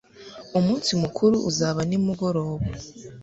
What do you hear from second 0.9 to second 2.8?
mukuru uzaba nimugoroba